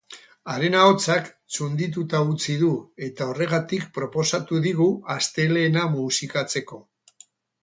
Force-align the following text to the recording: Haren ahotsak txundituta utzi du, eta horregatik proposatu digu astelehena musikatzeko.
Haren 0.51 0.75
ahotsak 0.83 1.27
txundituta 1.57 2.21
utzi 2.29 2.55
du, 2.61 2.69
eta 3.09 3.27
horregatik 3.33 3.85
proposatu 3.99 4.63
digu 4.65 4.89
astelehena 5.19 5.85
musikatzeko. 5.99 6.83